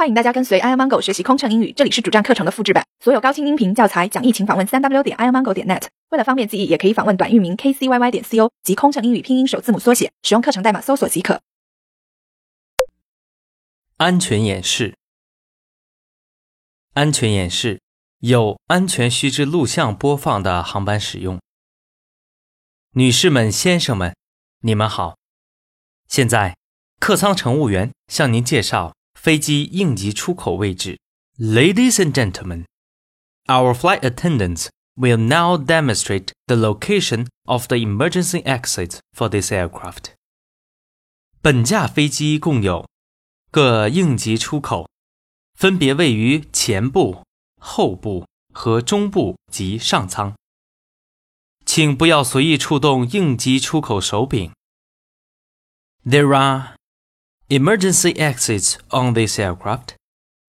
[0.00, 5.88] 欢迎大家跟随 i amango 学习空乘英语，这里是主站课程的复制版，所有高清音频教材讲义，请访问三 w 点 i amango 点 net。
[6.08, 11.42] 为了方便记忆，也可以访问短域名 kcyy 点 co 及空乘英语拼音首字母缩写，使用课程代码搜索即可。
[13.98, 14.94] 安全演示。
[16.94, 17.82] 安全演示
[18.20, 21.38] 有安全须知录像播放的航班使用。
[22.94, 24.16] 女士们、先生们，
[24.60, 25.18] 你们好。
[26.08, 26.56] 现在，
[26.98, 28.94] 客舱乘务员向您介绍。
[29.19, 30.99] 飞机应急出口位置。
[31.37, 32.65] Ladies and gentlemen,
[33.47, 40.13] our flight attendants will now demonstrate the location of the emergency exit for this aircraft.
[41.41, 42.87] 本架飞机共有
[43.51, 44.89] 各应急出口，
[45.53, 47.23] 分别位于前部、
[47.59, 50.33] 后部和中部及上舱。
[51.65, 54.51] 请不要随意触动应急出口手柄。
[56.05, 56.75] There are
[57.49, 59.95] emergency exits on this aircraft.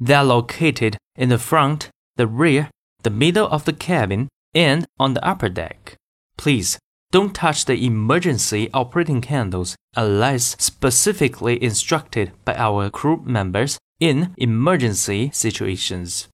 [0.00, 2.70] They are located in the front, the rear,
[3.02, 5.96] the middle of the cabin, and on the upper deck.
[6.36, 6.78] Please
[7.10, 15.30] don't touch the emergency operating candles unless specifically instructed by our crew members in emergency
[15.32, 16.26] situations.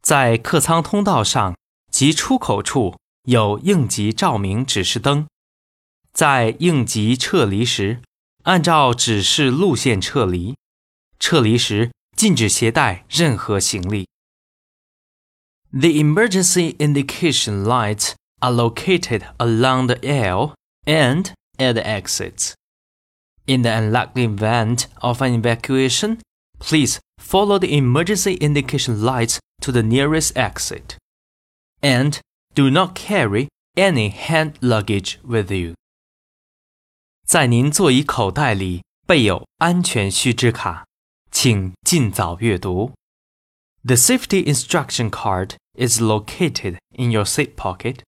[0.00, 1.56] 在客舱通道上
[1.90, 5.26] 及出口处有应急照明指示灯。
[6.12, 8.00] 在应急撤离时，
[8.48, 10.54] 按照指示路线撤离，
[11.18, 14.06] 撤离时禁止携带任何行李。
[15.72, 22.52] The emergency indication lights are located along the aisle and at the exits.
[23.46, 26.20] In the unlikely event of an evacuation,
[26.58, 30.96] please follow the emergency indication lights to the nearest exit.
[31.82, 32.20] And
[32.54, 35.74] do not carry any hand luggage with you.
[37.28, 40.86] 在您座椅口袋里备有安全须知卡，
[41.30, 42.92] 请尽早阅读。
[43.84, 48.00] The safety instruction card is located in your seat pocket.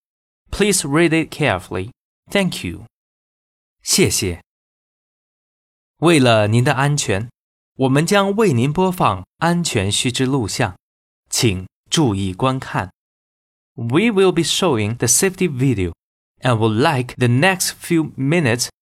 [0.50, 1.90] Please read it carefully.
[2.30, 2.86] Thank you.
[3.82, 4.40] 谢谢。
[5.98, 7.28] 为了您的安全，
[7.76, 10.76] 我们将为您播放安全须知录像，
[11.28, 12.90] 请注意观看。
[13.74, 15.92] We will be showing the safety video
[16.40, 18.68] and would like the next few minutes